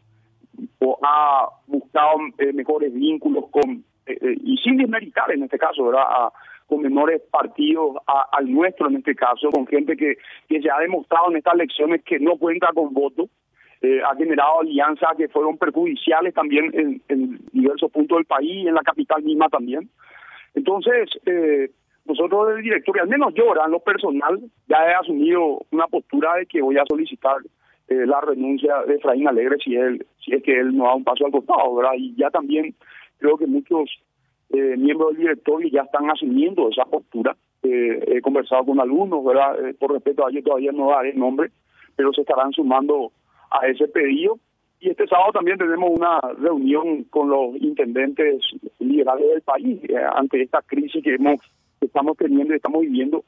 o 0.80 0.98
ha 1.04 1.50
buscado 1.68 2.18
eh, 2.38 2.54
mejores 2.54 2.94
vínculos 2.94 3.46
con, 3.52 3.84
y 4.08 4.58
sin 4.58 4.78
desmeritar 4.78 5.32
en 5.32 5.44
este 5.44 5.58
caso, 5.58 5.86
¿verdad? 5.86 6.04
Con 6.70 6.82
menores 6.82 7.22
partidos 7.32 7.98
al 8.06 8.52
nuestro 8.52 8.88
en 8.88 8.98
este 8.98 9.16
caso, 9.16 9.50
con 9.50 9.66
gente 9.68 9.98
que, 9.98 10.18
que 10.48 10.62
se 10.62 10.70
ha 10.70 10.80
demostrado 10.80 11.32
en 11.32 11.38
estas 11.38 11.56
elecciones 11.56 12.04
que 12.04 12.20
no 12.20 12.38
cuenta 12.38 12.68
con 12.74 12.94
voto. 12.94 13.28
ha 13.82 14.16
generado 14.16 14.62
alianzas 14.62 15.18
que 15.18 15.28
fueron 15.30 15.58
perjudiciales 15.58 16.34
también 16.34 16.72
en, 16.74 17.02
en, 17.10 17.40
diversos 17.52 17.92
puntos 17.92 18.18
del 18.18 18.26
país, 18.26 18.68
en 18.68 18.76
la 18.76 18.82
capital 18.82 19.24
misma 19.24 19.50
también. 19.50 19.90
Entonces, 20.54 21.10
eh, 21.26 21.72
nosotros 22.06 22.48
del 22.50 22.64
directorio, 22.64 23.04
al 23.04 23.10
menos 23.10 23.34
yo, 23.36 23.54
en 23.54 23.72
lo 23.72 23.80
personal, 23.80 24.40
ya 24.68 24.78
he 24.90 24.94
asumido 24.94 25.62
una 25.72 25.88
postura 25.88 26.36
de 26.36 26.46
que 26.46 26.62
voy 26.62 26.78
a 26.78 26.86
solicitar 26.88 27.38
eh, 27.88 28.06
la 28.06 28.20
renuncia 28.22 28.84
de 28.88 28.96
Efraín 28.96 29.28
Alegre 29.28 29.58
si 29.64 29.76
él 29.76 30.06
si 30.24 30.34
es 30.34 30.44
que 30.44 30.60
él 30.60 30.76
no 30.76 30.86
da 30.86 30.96
un 30.96 31.04
paso 31.04 31.26
al 31.26 31.32
costado, 31.32 31.76
¿verdad? 31.76 31.94
Y 31.98 32.16
ya 32.16 32.30
también 32.30 32.76
creo 33.18 33.38
que 33.38 33.48
muchos 33.48 33.90
eh, 34.52 34.78
miembros 34.78 35.12
del 35.12 35.22
directorio 35.22 35.70
ya 35.70 35.82
están 35.82 36.10
asumiendo 36.10 36.70
esa 36.70 36.86
postura. 36.86 37.36
Eh, 37.64 38.16
he 38.16 38.22
conversado 38.22 38.66
con 38.66 38.80
algunos, 38.80 39.24
¿verdad? 39.24 39.58
por 39.80 39.92
respeto 39.92 40.26
a 40.26 40.30
ellos 40.30 40.44
todavía 40.44 40.72
no 40.72 40.90
daré 40.90 41.14
nombre, 41.14 41.52
pero 41.96 42.14
se 42.14 42.22
estarán 42.22 42.52
sumando 42.52 43.12
a 43.52 43.68
ese 43.68 43.88
pedido. 43.88 44.40
Y 44.80 44.90
este 44.90 45.08
sábado 45.08 45.34
también 45.34 45.58
tenemos 45.58 45.90
una 45.92 46.22
reunión 46.40 47.04
con 47.06 47.30
los 47.30 47.56
intendentes 47.58 48.42
liberales 48.80 49.28
del 49.28 49.42
país 49.42 49.82
ante 50.16 50.42
esta 50.42 50.62
crisis 50.62 51.04
que 51.04 51.16
hemos 51.16 51.42
que 51.80 51.88
estamos 51.88 52.18
teniendo 52.18 52.54
y 52.54 52.58
estamos 52.58 52.82
viviendo 52.82 53.24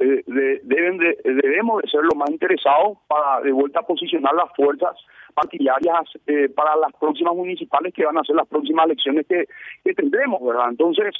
eh, 0.00 0.24
deben 0.64 0.98
de, 0.98 1.18
debemos 1.24 1.82
de 1.82 1.88
ser 1.88 2.00
lo 2.02 2.16
más 2.16 2.30
interesados 2.30 2.98
para 3.06 3.40
de 3.42 3.52
vuelta 3.52 3.80
a 3.80 3.86
posicionar 3.86 4.34
las 4.34 4.54
fuerzas 4.56 4.96
partidarias 5.34 6.08
eh, 6.26 6.48
para 6.48 6.76
las 6.76 6.92
próximas 6.98 7.34
municipales 7.34 7.94
que 7.94 8.04
van 8.04 8.18
a 8.18 8.24
ser 8.24 8.36
las 8.36 8.48
próximas 8.48 8.86
elecciones 8.86 9.26
que, 9.26 9.46
que 9.84 9.94
tendremos, 9.94 10.42
¿verdad? 10.42 10.70
Entonces, 10.70 11.14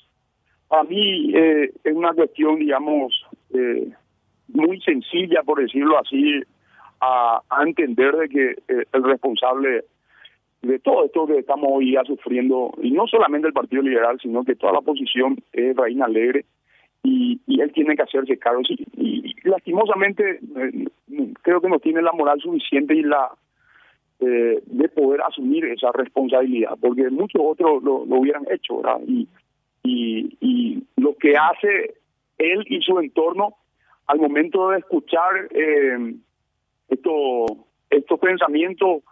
para 0.67 0.85
mí 0.85 1.33
eh, 1.35 1.71
es 1.85 1.95
una 1.95 2.13
cuestión, 2.13 2.57
digamos, 2.57 3.27
muy 4.49 4.81
sencilla, 4.81 5.43
por 5.43 5.61
decirlo 5.61 5.99
así, 5.99 6.43
a, 7.01 7.43
entender 7.67 8.17
de 8.17 8.29
que 8.29 8.51
eh, 8.69 8.85
el 8.93 9.03
responsable 9.05 9.85
de 10.63 10.79
todo 10.79 11.07
esto 11.07 11.27
que 11.27 11.39
estamos 11.39 11.69
hoy 11.71 11.93
ya 11.93 12.05
sufriendo, 12.05 12.73
y 12.83 12.91
no 12.91 13.07
solamente 13.07 13.49
el 13.49 13.55
Partido 13.55 13.83
Liberal, 13.83 14.19
sino 14.21 14.45
que 14.45 14.57
toda 14.57 14.75
la 14.75 14.81
oposición 14.81 15.39
es 15.53 15.75
Reina 15.77 16.05
Alegre, 16.05 16.45
y, 17.03 17.41
y 17.47 17.61
él 17.61 17.73
tiene 17.73 17.97
que 17.97 18.03
hacerse 18.03 18.39
cargo. 18.39 18.63
Y, 18.97 19.35
lastimosamente 19.45 20.39
eh, 20.57 20.87
creo 21.43 21.61
que 21.61 21.69
no 21.69 21.79
tiene 21.79 22.03
la 22.03 22.13
moral 22.13 22.41
suficiente 22.41 22.95
y 22.95 23.03
la 23.03 23.31
eh, 24.21 24.63
de 24.67 24.89
poder 24.91 25.23
asumir 25.23 25.65
esa 25.65 25.91
responsabilidad, 25.93 26.77
porque 26.81 27.09
muchos 27.09 27.41
otros 27.43 27.83
lo, 27.83 28.03
hubieran 28.03 28.45
hecho. 28.51 28.83
Y, 29.07 29.29
y, 29.83 30.37
y 30.41 30.83
lo 30.97 31.17
que 31.17 31.37
hace 31.37 31.95
él 32.37 32.65
y 32.69 32.81
su 32.83 32.99
entorno 32.99 33.55
al 34.07 34.19
momento 34.19 34.71
de 34.71 34.79
escuchar 34.79 35.49
eh, 35.51 36.15
estos 36.89 37.47
estos 37.91 38.21
pensamientos 38.21 39.03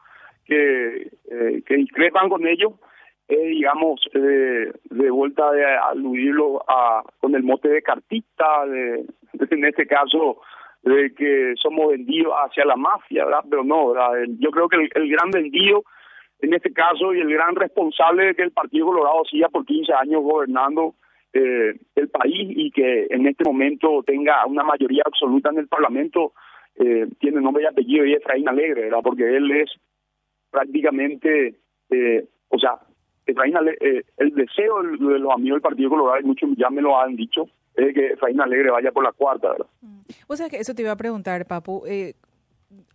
que, 0.45 1.11
eh, 1.30 1.62
que 1.66 1.76
discrepan 1.76 2.28
con 2.28 2.47
ellos, 2.47 2.73
eh, 3.28 3.47
digamos, 3.49 4.00
de 4.12 5.11
vuelta 5.11 5.50
de 5.52 5.64
aludirlo 5.64 6.64
a, 6.68 7.02
con 7.20 7.35
el 7.35 7.42
mote 7.42 7.68
de 7.68 7.82
cartista, 7.82 8.66
de, 8.66 9.04
en 9.50 9.64
este 9.64 9.87
caso, 9.87 10.40
de 10.82 11.12
que 11.14 11.54
somos 11.61 11.90
vendidos 11.90 12.32
hacia 12.35 12.64
la 12.64 12.76
mafia, 12.76 13.25
¿verdad? 13.25 13.44
Pero 13.49 13.64
no, 13.64 13.94
yo 14.38 14.50
creo 14.50 14.68
que 14.68 14.88
el, 14.94 15.08
gran 15.11 15.30
vendido 15.30 15.85
en 16.40 16.54
este 16.54 16.73
caso 16.73 17.12
y 17.14 17.20
el 17.20 17.32
gran 17.32 17.56
responsable 17.56 18.35
que 18.35 18.42
el 18.42 18.52
Partido 18.52 18.87
Colorado 18.87 19.25
siga 19.28 19.49
por 19.49 19.66
15 19.66 19.92
años 19.92 20.23
gobernando 20.23 20.94
eh, 21.32 21.75
el 21.97 22.08
país 22.08 22.49
y 22.56 22.70
que 22.70 23.06
en 23.11 23.26
este 23.26 23.44
momento 23.44 24.02
tenga 24.06 24.47
una 24.47 24.62
mayoría 24.62 25.02
absoluta 25.04 25.50
en 25.50 25.58
el 25.58 25.68
Parlamento, 25.68 26.32
eh, 26.76 27.06
tiene 27.18 27.40
nombre 27.40 27.64
y 27.64 27.66
apellido 27.66 28.06
y 28.06 28.14
Efraín 28.14 28.49
Alegre, 28.49 28.82
¿verdad? 28.82 29.00
Porque 29.02 29.37
él 29.37 29.50
es 29.50 29.70
prácticamente, 30.50 31.56
eh, 31.90 32.25
o 32.49 32.58
sea, 32.58 32.78
Efraín 33.32 33.54
eh, 33.80 34.02
el 34.16 34.35
deseo 34.35 34.82
de 34.82 35.18
los 35.18 35.32
amigos 35.32 35.56
del 35.56 35.62
Partido 35.62 35.90
Colorado, 35.90 36.20
y 36.20 36.25
muchos 36.25 36.50
ya 36.56 36.70
me 36.70 36.82
lo 36.82 36.99
han 36.99 37.16
dicho, 37.16 37.49
es 37.75 37.94
que 37.94 38.12
Efraín 38.12 38.40
Alegre 38.40 38.70
vaya 38.70 38.90
por 38.90 39.04
la 39.04 39.12
cuarta, 39.12 39.50
¿verdad? 39.50 39.66
Mm. 39.80 39.99
O 40.26 40.37
sea, 40.37 40.49
que 40.49 40.58
eso 40.58 40.75
te 40.75 40.82
iba 40.82 40.92
a 40.92 40.97
preguntar, 40.97 41.47
Papu. 41.47 41.85
Eh, 41.87 42.14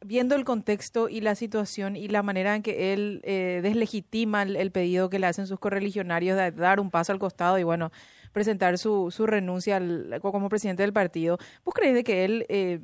viendo 0.06 0.36
el 0.36 0.44
contexto 0.44 1.10
y 1.10 1.22
la 1.22 1.36
situación 1.36 1.96
y 1.96 2.08
la 2.08 2.22
manera 2.22 2.56
en 2.56 2.62
que 2.62 2.94
él 2.94 3.22
eh, 3.24 3.62
deslegitima 3.64 4.44
el, 4.44 4.72
pedido 4.72 5.10
que 5.10 5.20
le 5.20 5.28
hacen 5.28 5.48
sus 5.48 5.60
correligionarios 5.60 6.38
de 6.38 6.52
dar 6.52 6.80
un 6.80 6.92
paso 6.92 7.12
al 7.12 7.20
costado 7.20 7.58
y, 7.58 7.64
bueno, 7.64 7.92
presentar 8.34 8.78
su, 8.78 9.12
su 9.12 9.26
renuncia 9.26 9.82
como 10.22 10.50
presidente 10.50 10.84
del 10.84 10.94
partido, 10.94 11.38
¿vos 11.64 11.74
crees 11.74 11.94
de 11.94 12.04
que 12.04 12.26
él 12.26 12.46
eh, 12.50 12.82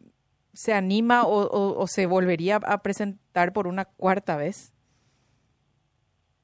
se 0.54 0.74
anima 0.74 1.24
o, 1.26 1.86
se 1.88 2.06
volvería 2.06 2.58
a 2.58 2.82
presentar 2.82 3.54
por 3.54 3.68
una 3.68 3.86
cuarta 3.86 4.38
vez? 4.38 4.74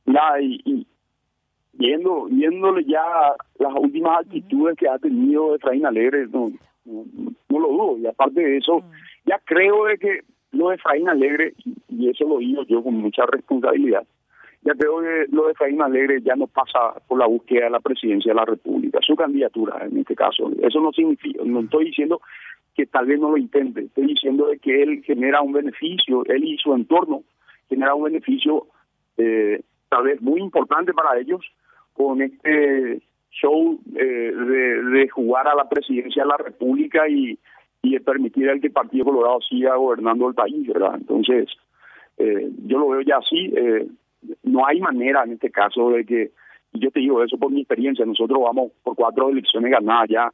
Nada, 0.06 0.42
y, 0.42 0.88
viendo 1.78 2.26
viéndole 2.26 2.84
ya 2.86 3.04
las 3.60 3.74
últimas 3.74 4.20
actitudes 4.20 4.78
que 4.78 4.88
ha 4.88 4.98
tenido 4.98 5.56
Efraín 5.56 5.86
Alegre, 5.86 6.28
no, 6.28 6.52
no, 6.86 7.60
lo 7.60 7.68
dudo. 7.68 7.98
Y 7.98 8.08
aparte 8.08 8.42
de 8.42 8.58
eso, 8.58 8.82
ya 9.26 9.40
creo 9.46 9.86
de 9.86 9.98
que 9.98 10.20
lo 10.52 10.70
de 10.70 10.76
Efraín 10.76 11.10
Alegre, 11.10 11.54
y 11.90 12.10
eso 12.10 12.26
lo 12.26 12.38
digo 12.40 12.64
yo 12.64 12.84
con 12.84 12.96
mucha 12.96 13.26
responsabilidad, 13.26 14.06
ya 14.62 14.74
creo 14.74 15.00
que 15.00 15.26
lo 15.32 15.46
de 15.46 15.52
Efraín 15.52 15.82
Alegre 15.82 16.22
ya 16.22 16.36
no 16.36 16.48
pasa 16.48 16.96
por 17.08 17.20
la 17.20 17.28
búsqueda 17.28 17.66
de 17.66 17.70
la 17.72 17.80
presidencia 17.80 18.32
de 18.32 18.40
la 18.40 18.46
República, 18.46 19.00
su 19.02 19.16
candidatura 19.16 19.86
en 19.86 19.98
este 19.98 20.16
caso. 20.16 20.52
Eso 20.62 20.80
no 20.82 20.92
significa, 20.92 21.44
no 21.46 21.62
estoy 21.62 21.86
diciendo 21.86 22.22
que 22.74 22.86
tal 22.88 23.06
vez 23.06 23.20
no 23.20 23.32
lo 23.32 23.38
intente, 23.38 23.82
estoy 23.82 24.08
diciendo 24.08 24.48
de 24.48 24.60
que 24.60 24.82
él 24.82 25.04
genera 25.04 25.42
un 25.42 25.54
beneficio, 25.54 26.26
él 26.26 26.44
y 26.44 26.58
su 26.58 26.74
entorno 26.74 27.24
genera 27.70 27.96
un 27.96 28.04
beneficio 28.04 28.68
eh, 29.18 29.62
tal 29.90 30.04
vez 30.04 30.22
muy 30.22 30.42
importante 30.42 30.94
para 30.94 31.18
ellos, 31.20 31.42
con 31.96 32.22
este 32.22 33.02
show 33.32 33.80
eh, 33.96 34.32
de, 34.34 34.84
de, 34.84 35.10
jugar 35.10 35.48
a 35.48 35.56
la 35.56 35.68
presidencia 35.68 36.24
de 36.24 36.30
la 36.30 36.38
República 36.38 37.08
y, 37.08 37.38
y 37.82 38.00
permitir 38.00 38.50
al 38.50 38.60
que 38.62 38.68
el 38.68 38.74
Partido 38.74 39.06
Colorado 39.06 39.40
siga 39.42 39.76
gobernando 39.76 40.28
el 40.28 40.36
país, 40.36 40.68
¿verdad? 40.68 40.96
Entonces, 40.96 41.48
eh, 42.18 42.50
yo 42.66 42.80
lo 42.80 42.90
veo 42.90 43.02
ya 43.02 43.18
así. 43.18 43.52
Eh, 43.56 43.88
no 44.44 44.66
hay 44.66 44.80
manera 44.80 45.24
en 45.24 45.34
este 45.34 45.52
caso 45.52 45.92
de 45.92 46.06
que, 46.06 46.32
y 46.74 46.80
yo 46.80 46.92
te 46.92 47.00
digo 47.00 47.24
eso 47.24 47.38
por 47.38 47.52
mi 47.52 47.62
experiencia, 47.62 48.06
nosotros 48.06 48.40
vamos 48.42 48.72
por 48.84 48.96
cuatro 48.96 49.30
elecciones 49.30 49.72
ganadas 49.72 50.10
ya 50.10 50.32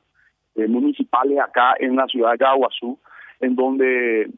municipales 0.68 1.40
acá 1.40 1.76
en 1.80 1.96
la 1.96 2.06
ciudad 2.08 2.34
de 2.34 2.38
Caguazú, 2.38 3.00
en 3.40 3.56
donde 3.56 4.30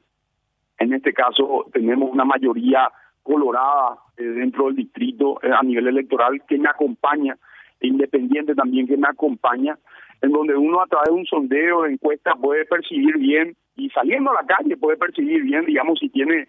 en 0.78 0.94
este 0.94 1.12
caso 1.12 1.66
tenemos 1.74 2.12
una 2.12 2.24
mayoría 2.24 2.92
colorada 3.24 3.98
eh, 4.18 4.24
dentro 4.24 4.66
del 4.66 4.76
distrito 4.76 5.40
eh, 5.42 5.50
a 5.52 5.64
nivel 5.64 5.88
electoral 5.88 6.42
que 6.48 6.58
me 6.58 6.70
acompaña, 6.70 7.38
independiente 7.82 8.54
también 8.54 8.88
que 8.88 8.98
me 8.98 9.08
acompaña, 9.08 9.78
en 10.22 10.32
donde 10.32 10.56
uno 10.56 10.82
a 10.82 10.88
través 10.88 11.08
de 11.08 11.20
un 11.20 11.26
sondeo 11.26 11.84
de 11.84 11.94
encuesta 11.94 12.36
puede 12.36 12.66
percibir 12.66 13.18
bien 13.18 13.56
y 13.76 13.90
saliendo 13.90 14.32
a 14.32 14.42
la 14.42 14.46
calle 14.46 14.78
puede 14.78 14.98
percibir 14.98 15.44
bien, 15.44 15.66
digamos, 15.66 16.00
si 16.00 16.10
tiene, 16.10 16.48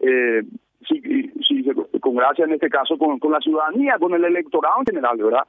eh, 0.00 0.42
si, 0.86 1.00
si, 1.46 1.64
con 2.00 2.14
gracia 2.14 2.44
en 2.44 2.52
este 2.52 2.68
caso 2.68 2.98
con, 2.98 3.18
con 3.18 3.32
la 3.32 3.40
ciudadanía, 3.40 3.98
con 3.98 4.14
el 4.14 4.24
electorado 4.24 4.80
en 4.80 4.86
general, 4.86 5.16
¿verdad? 5.16 5.44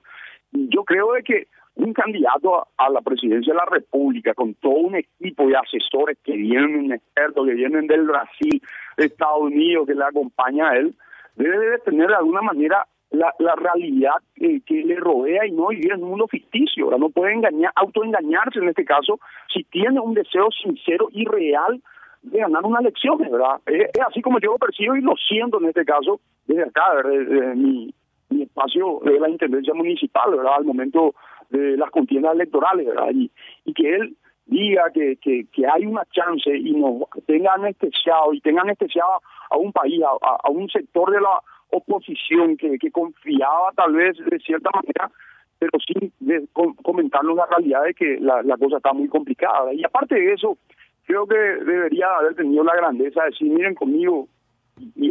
Yo 0.51 0.83
creo 0.85 1.13
de 1.13 1.23
que 1.23 1.47
un 1.77 1.93
candidato 1.93 2.67
a, 2.75 2.89
la 2.89 3.01
presidencia 3.01 3.53
de 3.53 3.57
la 3.57 3.65
República 3.65 4.33
con 4.33 4.55
todo 4.55 4.73
un 4.73 4.95
equipo 4.95 5.47
de 5.47 5.55
asesores 5.55 6.17
que 6.23 6.33
vienen 6.33 6.91
expertos, 6.91 7.45
que 7.45 7.53
vienen 7.53 7.87
del 7.87 8.03
Brasil, 8.03 8.61
de 8.97 9.05
Estados 9.05 9.41
Unidos, 9.41 9.87
que 9.87 9.95
le 9.95 10.03
acompaña 10.03 10.69
a 10.69 10.77
él, 10.77 10.95
debe 11.35 11.69
de 11.69 11.77
tener 11.79 12.07
de 12.07 12.15
alguna 12.15 12.41
manera 12.41 12.85
la, 13.11 13.33
la 13.39 13.55
realidad 13.55 14.15
que 14.35 14.61
le 14.69 14.95
rodea 14.95 15.45
y 15.45 15.51
no 15.51 15.67
vivir 15.67 15.93
en 15.93 16.03
un 16.03 16.09
mundo 16.09 16.27
ficticio. 16.27 16.89
No 16.97 17.09
puede 17.09 17.33
engañar, 17.33 17.71
autoengañarse 17.75 18.59
en 18.59 18.69
este 18.69 18.83
caso 18.83 19.19
si 19.53 19.63
tiene 19.63 19.99
un 19.99 20.13
deseo 20.13 20.49
sincero 20.51 21.07
y 21.11 21.25
real 21.25 21.81
de 22.23 22.39
ganar 22.39 22.65
una 22.65 22.79
elección, 22.79 23.19
¿verdad? 23.19 23.61
Es, 23.65 23.89
así 24.05 24.21
como 24.21 24.39
yo 24.39 24.51
lo 24.51 24.57
percibo 24.57 24.95
y 24.95 25.01
lo 25.01 25.15
siento 25.15 25.59
en 25.61 25.69
este 25.69 25.85
caso 25.85 26.19
desde 26.47 26.63
acá, 26.63 26.83
desde, 27.03 27.55
mi, 27.55 27.93
mi 28.29 28.43
espacio 28.43 28.99
de 29.03 29.19
la 29.19 29.29
Intendencia 29.29 29.73
Municipal, 29.73 30.31
¿verdad? 30.31 30.55
Al 30.57 30.65
momento 30.65 31.13
de 31.49 31.77
las 31.77 31.89
contiendas 31.91 32.33
electorales, 32.33 32.87
¿verdad? 32.87 33.09
Y, 33.11 33.31
que 33.73 33.95
él 33.95 34.17
diga 34.45 34.89
que, 34.93 35.17
que, 35.17 35.67
hay 35.67 35.85
una 35.85 36.05
chance 36.11 36.55
y 36.55 36.71
nos 36.71 37.03
tenga 37.25 37.53
anestesiado 37.53 38.33
y 38.33 38.41
tenga 38.41 38.61
anestesiado 38.61 39.21
a 39.49 39.57
un 39.57 39.71
país, 39.71 40.01
a, 40.03 40.37
a 40.43 40.49
un 40.49 40.69
sector 40.69 41.11
de 41.11 41.21
la 41.21 41.41
oposición 41.69 42.57
que, 42.57 42.77
que 42.77 42.91
confiaba 42.91 43.71
tal 43.75 43.93
vez 43.93 44.17
de 44.17 44.39
cierta 44.39 44.69
manera, 44.73 45.11
pero 45.59 45.71
sin 45.79 46.11
de, 46.19 46.47
comentarnos 46.53 47.35
la 47.35 47.45
realidad 47.47 47.83
de 47.83 47.93
que 47.93 48.17
la, 48.19 48.41
la 48.43 48.57
cosa 48.57 48.77
está 48.77 48.93
muy 48.93 49.07
complicada. 49.07 49.73
Y 49.73 49.83
aparte 49.83 50.15
de 50.15 50.33
eso, 50.33 50.57
creo 51.05 51.25
que 51.27 51.35
debería 51.35 52.07
haber 52.19 52.35
tenido 52.35 52.63
la 52.63 52.75
grandeza 52.75 53.23
de 53.23 53.29
decir, 53.29 53.51
miren 53.51 53.75
conmigo, 53.75 54.27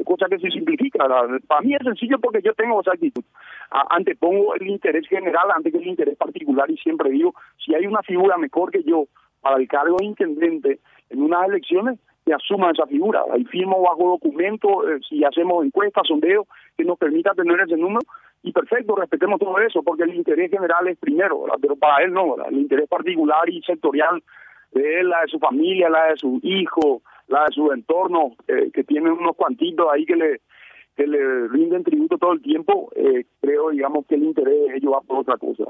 cosa 0.05 0.27
que 0.29 0.39
se 0.39 0.51
simplifica. 0.51 1.07
Para 1.47 1.61
mí 1.63 1.75
es 1.75 1.83
sencillo 1.83 2.19
porque 2.19 2.43
yo 2.43 2.55
tengo 2.55 2.81
esa 2.81 2.93
actitud. 2.93 3.25
Antepongo 3.71 4.55
el 4.55 4.69
interés 4.69 5.07
general 5.09 5.49
antes 5.55 5.73
que 5.73 5.79
el 5.79 5.87
interés 5.87 6.17
particular 6.17 6.71
y 6.71 6.77
siempre 6.79 7.11
digo, 7.11 7.35
si 7.65 7.75
hay 7.75 7.87
una 7.87 8.03
figura 8.03 8.37
mejor 8.37 8.71
que 8.71 8.83
yo 8.83 9.07
para 9.41 9.57
el 9.57 9.69
cargo 9.69 9.97
de 9.99 10.07
intendente 10.07 10.81
en 11.11 11.23
unas 11.23 11.49
elecciones, 11.49 11.99
que 12.25 12.35
asuma 12.35 12.73
esa 12.73 12.87
figura. 12.87 13.23
Ahí 13.33 13.45
firmo 13.45 13.81
bajo 13.81 14.11
documento, 14.11 14.89
eh, 14.89 14.99
si 15.09 15.23
hacemos 15.23 15.65
encuestas, 15.65 16.09
sondeos, 16.09 16.47
que 16.77 16.85
nos 16.85 16.99
permita 16.99 17.33
tener 17.35 17.61
ese 17.61 17.77
número, 17.77 18.05
y 18.43 18.51
perfecto, 18.53 18.97
respetemos 18.97 19.39
todo 19.39 19.57
eso, 19.61 19.83
porque 19.85 20.03
el 20.03 20.15
interés 20.15 20.51
general 20.51 20.89
es 20.89 20.99
primero, 20.99 21.45
pero 21.61 21.77
para 21.77 22.05
él 22.05 22.13
no, 22.13 22.35
el 22.45 22.59
interés 22.59 22.89
particular 22.89 23.49
y 23.49 23.63
sectorial 23.63 24.23
de 24.73 25.01
él, 25.01 25.09
la 25.09 25.21
de 25.23 25.29
su 25.29 25.39
familia, 25.39 25.89
la 25.89 26.07
de 26.07 26.17
su 26.17 26.41
hijo, 26.43 27.01
la 27.29 27.45
de 27.45 27.55
su 27.55 27.73
entorno, 27.73 28.37
eh, 28.49 28.71
que 28.73 28.85
tiene 28.85 29.11
unos 29.11 29.37
cuantitos 29.37 29.87
ahí 29.93 30.05
que 30.05 30.17
le 30.17 30.41
que 30.97 31.07
le 31.07 31.49
rinden 31.49 31.85
tributo 31.85 32.17
todo 32.17 32.33
el 32.33 32.41
tiempo, 32.41 32.91
eh, 32.97 33.27
creo, 33.43 33.69
digamos, 33.69 34.07
que 34.07 34.15
el 34.15 34.23
interés 34.23 34.55
de 34.67 34.77
ellos 34.77 34.95
va 34.95 35.03
por 35.03 35.19
otra 35.19 35.37
cosa. 35.37 35.65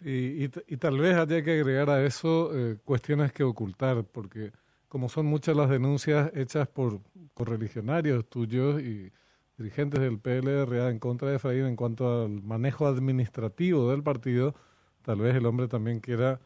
y, 0.00 0.44
y, 0.44 0.76
tal 0.78 0.98
vez 0.98 1.14
haya 1.14 1.44
que 1.44 1.60
agregar 1.60 1.88
a 1.90 2.04
eso 2.04 2.50
eh, 2.52 2.76
cuestiones 2.84 3.32
que 3.32 3.44
ocultar, 3.44 4.02
porque 4.02 4.50
como 4.88 5.08
son 5.08 5.26
muchas 5.26 5.56
las 5.56 5.70
denuncias 5.70 6.32
hechas 6.34 6.66
por 6.66 6.98
correligionarios 7.34 8.28
tuyos 8.28 8.82
y 8.82 9.12
dirigentes 9.56 10.00
del 10.00 10.18
PLRA 10.18 10.90
en 10.90 10.98
contra 10.98 11.28
de 11.28 11.36
Efraín 11.36 11.66
en 11.66 11.76
cuanto 11.76 12.24
al 12.24 12.42
manejo 12.42 12.88
administrativo 12.88 13.92
del 13.92 14.02
partido, 14.02 14.56
tal 15.02 15.20
vez 15.20 15.36
el 15.36 15.46
hombre 15.46 15.68
también 15.68 16.00
quiera 16.00 16.40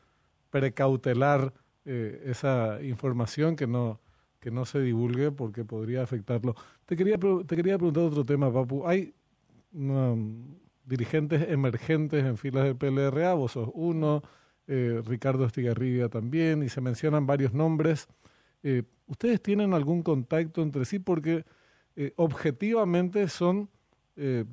precautelar 0.51 1.55
esa 1.87 2.83
información 2.83 3.57
que 3.57 3.67
no 3.67 3.99
que 4.41 4.51
no 4.51 4.65
se 4.65 4.81
divulgue 4.81 5.31
porque 5.31 5.65
podría 5.65 6.03
afectarlo. 6.03 6.55
Te 6.87 6.97
quería, 6.97 7.19
te 7.19 7.57
quería 7.57 7.77
preguntar 7.77 8.05
otro 8.05 8.25
tema, 8.25 8.53
Papu. 8.53 8.87
Hay 8.87 9.15
dirigentes 10.85 11.51
emergentes 11.51 12.25
en 12.25 12.37
filas 12.37 12.65
del 12.65 12.77
PLRA, 12.77 13.35
vos 13.35 13.53
sos 13.53 13.69
uno, 13.75 14.23
eh, 14.67 15.03
Ricardo 15.05 15.45
Estigarribia 15.45 16.09
también, 16.09 16.63
y 16.63 16.69
se 16.69 16.81
mencionan 16.81 17.27
varios 17.27 17.53
nombres. 17.53 18.09
Eh, 18.63 18.83
¿Ustedes 19.07 19.43
tienen 19.43 19.75
algún 19.75 20.03
contacto 20.03 20.63
entre 20.63 20.85
sí? 20.85 20.99
Porque 20.99 21.45
eh, 21.97 22.13
objetivamente 22.17 23.29
son, 23.29 23.69
eh, 24.17 24.45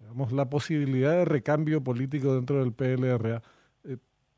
digamos, 0.00 0.32
la 0.32 0.48
posibilidad 0.50 1.12
de 1.12 1.24
recambio 1.24 1.82
político 1.82 2.34
dentro 2.34 2.58
del 2.58 2.72
PLRA. 2.72 3.42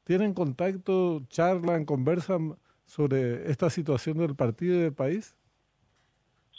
¿Tienen 0.04 0.34
contacto, 0.34 1.24
charlan, 1.28 1.84
conversan 1.84 2.56
sobre 2.86 3.50
esta 3.50 3.68
situación 3.68 4.18
del 4.18 4.34
partido 4.34 4.76
y 4.76 4.78
del 4.78 4.94
país? 4.94 5.36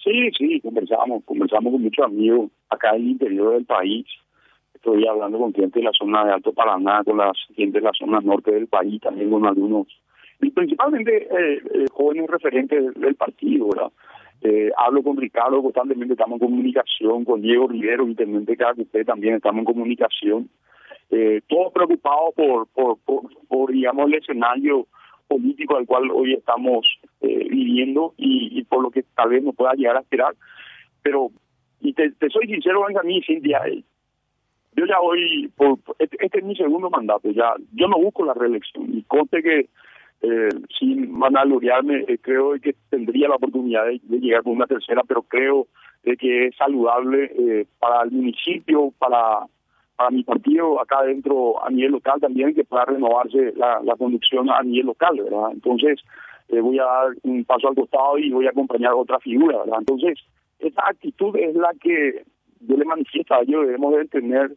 Sí, 0.03 0.29
sí, 0.38 0.62
conversamos, 0.62 1.24
conversamos 1.25 1.72
con 1.74 1.81
muchos 1.81 2.05
amigos 2.05 2.51
acá 2.69 2.91
en 2.96 3.01
el 3.01 3.10
interior 3.10 3.53
del 3.53 3.65
país. 3.65 4.05
Estoy 4.74 5.07
hablando 5.07 5.39
con 5.39 5.53
gente 5.53 5.79
de 5.79 5.86
la 5.86 5.91
zona 5.91 6.24
de 6.25 6.34
Alto 6.34 6.53
Paraná, 6.53 7.03
con 7.03 7.17
la 7.17 7.31
gente 7.55 7.79
de 7.79 7.86
la 7.86 7.91
zona 7.98 8.19
norte 8.19 8.51
del 8.51 8.67
país, 8.67 9.01
también 9.01 9.31
con 9.31 9.46
algunos, 9.46 9.88
y 10.39 10.51
principalmente 10.51 11.24
eh, 11.24 11.62
eh, 11.74 11.86
jóvenes 11.91 12.29
referentes 12.29 12.93
del 12.93 13.15
partido, 13.15 13.69
¿verdad? 13.69 13.91
Eh, 14.41 14.69
hablo 14.77 15.01
con 15.01 15.17
Ricardo 15.17 15.63
constantemente, 15.63 16.13
estamos 16.13 16.39
en 16.39 16.48
comunicación, 16.48 17.25
con 17.25 17.41
Diego 17.41 17.67
Rivero, 17.67 18.07
intendente 18.07 18.55
que 18.55 18.81
usted 18.84 19.05
también 19.05 19.36
estamos 19.36 19.60
en 19.60 19.65
comunicación. 19.65 20.50
Eh, 21.10 21.41
todos 21.48 21.74
preocupados 21.74 22.36
por, 22.36 22.67
por, 22.67 22.98
por, 23.00 23.24
por, 23.48 23.72
digamos, 23.72 24.07
el 24.07 24.15
escenario 24.15 24.88
político 25.27 25.77
al 25.77 25.86
cual 25.86 26.10
hoy 26.12 26.34
estamos 26.34 26.88
eh, 27.22 27.48
viviendo 27.50 28.13
y, 28.17 28.60
y, 28.60 28.63
por 28.63 28.81
lo 28.81 28.91
que 28.91 29.03
tal 29.15 29.29
vez 29.29 29.43
no 29.43 29.53
pueda 29.53 29.74
llegar 29.74 29.98
a 29.98 30.01
esperar. 30.01 30.36
Pero, 31.01 31.31
y 31.81 31.93
te, 31.93 32.12
soy 32.29 32.48
sincero, 32.48 32.86
Benjamín, 32.86 33.22
Cintia, 33.25 33.62
eh, 33.67 33.84
yo 34.75 34.86
ya 34.86 35.00
hoy, 35.00 35.51
por, 35.55 35.79
este, 36.00 36.17
este, 36.19 36.39
es 36.39 36.46
mi 36.46 36.55
segundo 36.55 36.89
mandato, 36.89 37.31
ya 37.31 37.55
yo 37.74 37.88
no 37.88 37.98
busco 37.98 38.24
la 38.24 38.34
reelección 38.34 38.96
y 38.96 39.01
conte 39.03 39.41
que 39.41 39.69
eh, 40.22 40.50
sin 40.79 41.19
vanagloriarme, 41.19 42.05
eh, 42.07 42.17
creo 42.19 42.60
que 42.60 42.75
tendría 42.89 43.27
la 43.27 43.36
oportunidad 43.36 43.86
de, 43.86 44.00
llegar 44.19 44.43
con 44.43 44.53
una 44.53 44.65
tercera, 44.65 45.03
pero 45.07 45.22
creo 45.22 45.67
de 46.03 46.17
que 46.17 46.48
es 46.48 46.55
saludable 46.55 47.31
eh, 47.38 47.65
para 47.79 48.03
el 48.03 48.12
municipio, 48.12 48.93
para 48.98 49.46
para 49.98 50.12
mi 50.12 50.24
partido 50.24 50.80
acá 50.80 51.00
adentro 51.00 51.62
a 51.66 51.70
nivel 51.72 51.94
local 51.94 52.22
también 52.22 52.54
que 52.54 52.63
pueda 52.63 52.86
renovarse 52.86 53.54
la, 53.56 53.82
conducción 53.98 54.50
a 54.50 54.62
nivel 54.62 54.86
local, 54.86 55.20
¿verdad? 55.22 55.51
Entonces 55.51 56.00
eh, 56.50 56.62
voy 56.62 56.77
a 56.80 56.84
dar 56.84 57.08
un 57.24 57.44
paso 57.44 57.68
al 57.68 57.75
costado 57.75 58.18
y 58.20 58.32
voy 58.32 58.46
a 58.46 58.51
acompañar 58.51 58.92
a 58.92 58.96
otra 58.96 59.20
figura, 59.20 59.58
¿verdad? 59.58 59.80
Entonces 59.80 60.20
esa 60.60 60.82
actitud 60.88 61.36
es 61.36 61.56
la 61.56 61.72
que 61.82 62.24
yo 62.62 62.77
le 62.77 62.86
manifiesto 62.86 63.34
a 63.34 63.42
ellos, 63.42 63.66
debemos 63.66 63.96
de 63.96 64.06
tener 64.06 64.51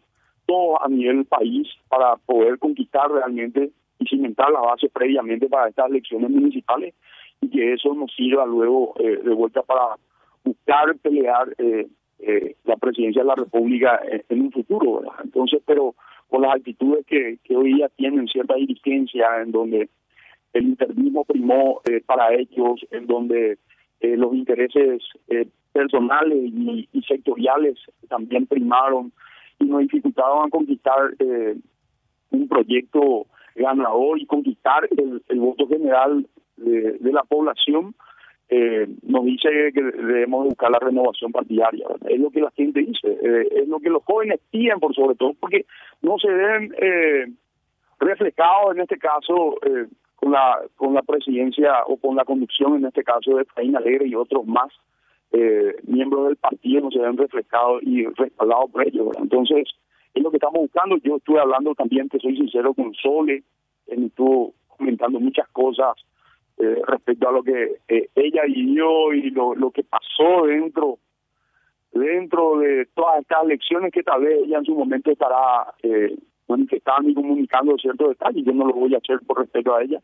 todo 0.47 0.83
a 0.83 0.89
nivel 0.89 1.25
país 1.25 1.69
para 1.89 2.17
poder 2.17 2.59
conquistar 2.59 3.11
realmente 3.11 3.71
y 3.99 4.07
cimentar 4.07 4.51
la 4.51 4.61
base 4.61 4.91
previamente 4.91 5.49
para 5.49 5.69
estas 5.69 5.89
elecciones 5.89 6.31
municipales 6.31 6.95
y 7.41 7.49
que 7.49 7.73
eso 7.73 7.95
nos 7.95 8.13
sirva 8.15 8.45
luego 8.45 8.95
eh, 8.99 9.21
de 9.25 9.35
vuelta 9.35 9.63
para 9.63 9.97
buscar 10.45 10.95
pelear 10.99 11.55
eh, 11.59 11.87
eh, 12.23 12.57
la 12.65 12.77
presidencia 12.77 13.23
de 13.23 13.29
la 13.29 13.35
República 13.35 14.01
en, 14.05 14.23
en 14.29 14.41
un 14.43 14.53
futuro. 14.53 15.03
Entonces, 15.23 15.63
pero 15.65 15.95
con 16.29 16.43
las 16.43 16.55
actitudes 16.55 17.05
que, 17.07 17.39
hoy 17.55 17.75
día 17.75 17.89
tienen 17.97 18.29
cierta 18.29 18.55
dirigencia, 18.55 19.43
en 19.43 19.53
donde 19.53 19.89
el 20.53 20.65
internismo 20.65 21.25
primó 21.25 21.81
eh, 21.89 22.01
para 22.05 22.33
ellos, 22.35 22.87
en 22.91 23.07
donde 23.07 23.59
eh, 24.01 24.17
los 24.17 24.35
intereses 24.35 25.03
eh, 25.29 25.47
personales 25.73 26.39
y, 26.39 26.89
y, 26.93 27.03
sectoriales 27.03 27.77
también 28.09 28.47
primaron 28.47 29.13
y 29.59 29.65
nos 29.65 29.81
dificultaban 29.81 30.51
conquistar 30.51 31.15
eh, 31.19 31.57
un 32.31 32.49
proyecto 32.49 33.27
ganador 33.55 34.19
y 34.19 34.27
conquistar 34.27 34.89
el, 34.97 35.23
el 35.29 35.41
voto 35.41 35.69
general 35.69 36.27
de 36.57 37.13
la 37.13 37.23
población 37.25 37.95
eh, 38.53 38.89
nos 39.03 39.25
dice 39.25 39.49
que 39.73 39.81
debemos 39.81 40.47
buscar 40.47 40.73
la 40.73 40.81
renovación 40.81 41.31
partidaria. 41.31 41.87
Es 42.09 42.19
lo 42.19 42.31
que 42.31 42.41
la 42.41 42.51
gente 42.51 42.81
dice, 42.81 43.09
eh, 43.09 43.49
es 43.63 43.69
lo 43.69 43.79
que 43.79 43.91
los 43.91 44.03
jóvenes 44.03 44.41
piden 44.51 44.81
por 44.81 44.93
sobre 44.93 45.15
todo, 45.15 45.35
porque 45.39 45.67
no 46.03 46.19
se 46.19 46.29
ven 46.29 46.75
eh, 46.81 47.27
reflejados 48.01 48.75
en 48.75 48.83
este 48.83 48.99
caso 48.99 49.57
eh, 49.65 49.87
con 50.17 50.33
la 50.33 50.59
con 50.77 50.95
la 50.95 51.03
presidencia 51.03 51.85
o 51.87 51.97
con 51.97 52.17
la 52.17 52.25
conducción 52.25 52.77
en 52.77 52.87
este 52.87 53.05
caso 53.05 53.37
de 53.37 53.43
Efraín 53.43 53.77
Alegre 53.77 54.09
y 54.09 54.17
otros 54.17 54.45
más 54.47 54.73
eh, 55.31 55.77
miembros 55.87 56.27
del 56.27 56.37
partido 56.37 56.81
no 56.81 56.91
se 56.91 56.99
ven 56.99 57.17
reflejados 57.17 57.83
y 57.85 58.05
respaldados 58.05 58.69
por 58.73 58.85
ellos. 58.85 59.09
Entonces, 59.17 59.69
es 60.13 60.23
lo 60.25 60.31
que 60.31 60.39
estamos 60.39 60.61
buscando. 60.63 60.97
Yo 60.97 61.19
estuve 61.19 61.39
hablando 61.39 61.73
también, 61.77 62.09
te 62.09 62.19
soy 62.19 62.37
sincero, 62.37 62.75
con 62.75 62.93
Sole, 62.95 63.45
estuvo 63.87 64.55
comentando 64.77 65.21
muchas 65.21 65.47
cosas 65.51 65.95
eh, 66.61 66.83
respecto 66.87 67.29
a 67.29 67.33
lo 67.33 67.43
que 67.43 67.79
eh, 67.89 68.09
ella 68.15 68.43
vivió 68.47 69.13
y 69.13 69.31
lo, 69.31 69.55
lo 69.55 69.71
que 69.71 69.83
pasó 69.83 70.47
dentro 70.47 70.99
dentro 71.93 72.59
de 72.59 72.87
todas 72.95 73.21
estas 73.21 73.45
lecciones 73.47 73.93
que 73.93 74.03
tal 74.03 74.23
vez 74.23 74.41
ella 74.45 74.59
en 74.59 74.65
su 74.65 74.75
momento 74.75 75.11
estará 75.11 75.75
eh, 75.83 76.15
manifestando 76.49 77.09
y 77.09 77.15
comunicando 77.15 77.77
ciertos 77.79 78.11
detalles, 78.11 78.45
yo 78.45 78.53
no 78.53 78.67
lo 78.67 78.75
voy 78.75 78.95
a 78.95 78.99
hacer 78.99 79.21
por 79.27 79.39
respeto 79.39 79.75
a 79.75 79.83
ella. 79.83 80.01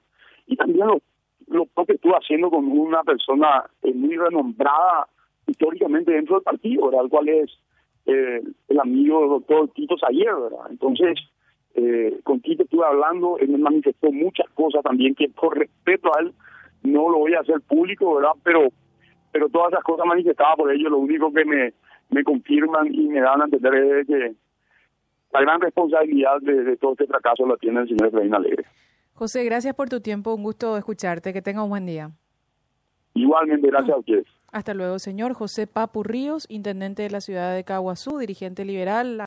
Y 0.47 0.57
también 0.57 0.87
lo, 0.87 1.01
lo 1.49 1.67
que 1.85 1.95
estuvo 1.95 2.15
haciendo 2.15 2.51
con 2.51 2.67
una 2.67 3.03
persona 3.03 3.65
eh, 3.83 3.93
muy 3.93 4.17
renombrada 4.17 5.09
históricamente 5.47 6.13
dentro 6.13 6.37
del 6.37 6.45
partido, 6.45 6.87
¿verdad? 6.87 7.05
el 7.05 7.11
cual 7.11 7.29
es 7.29 7.51
eh, 8.07 8.41
el 8.69 8.81
amigo 8.81 9.21
del 9.21 9.29
doctor 9.31 9.69
Tito 9.71 9.97
Sayer, 9.99 10.35
¿verdad? 10.35 10.67
Entonces, 10.71 11.19
eh, 11.75 12.19
con 12.25 12.41
Tito 12.41 12.63
estuve 12.63 12.85
hablando, 12.85 13.39
él 13.39 13.49
me 13.49 13.59
manifestó 13.59 14.11
muchas 14.11 14.49
cosas 14.51 14.83
también 14.83 15.15
que 15.15 15.29
por 15.29 15.59
respeto 15.59 16.11
a 16.17 16.21
él 16.21 16.33
no 16.83 17.09
lo 17.09 17.19
voy 17.19 17.35
a 17.35 17.41
hacer 17.41 17.61
público, 17.63 18.15
¿verdad? 18.17 18.33
Pero 18.43 18.69
pero 19.37 19.51
todas 19.51 19.71
esas 19.71 19.85
cosas 19.85 20.07
manifestadas 20.07 20.57
por 20.57 20.73
ellos, 20.73 20.91
lo 20.91 20.97
único 20.97 21.31
que 21.31 21.45
me, 21.45 21.75
me 22.09 22.25
confirman 22.25 22.87
y 22.91 23.07
me 23.09 23.21
dan 23.21 23.43
a 23.43 23.45
entender 23.45 23.75
es 23.75 24.07
que 24.07 24.35
la 25.33 25.41
gran 25.43 25.61
responsabilidad 25.61 26.41
de, 26.41 26.65
de 26.65 26.77
todo 26.79 26.93
este 26.93 27.07
fracaso 27.07 27.47
la 27.47 27.59
tiene 27.59 27.81
el 27.81 27.89
señor 27.89 28.09
Efraín 28.09 28.35
Alegre. 28.35 28.65
José, 29.13 29.45
gracias 29.45 29.75
por 29.75 29.91
tu 29.91 30.01
tiempo, 30.01 30.35
un 30.35 30.43
gusto 30.43 30.79
escucharte, 30.79 31.35
que 31.35 31.43
tenga 31.43 31.63
un 31.63 31.69
buen 31.69 31.85
día. 31.85 32.13
Igualmente, 33.13 33.67
gracias 33.69 33.95
a 33.95 33.99
ustedes. 33.99 34.27
Hasta 34.53 34.73
luego, 34.73 34.99
señor 34.99 35.35
José 35.35 35.67
Papu 35.67 36.03
Ríos, 36.03 36.47
intendente 36.49 37.03
de 37.03 37.11
la 37.11 37.21
ciudad 37.21 37.55
de 37.55 37.65
Caguazú, 37.65 38.19
dirigente 38.19 38.65
liberal. 38.65 39.21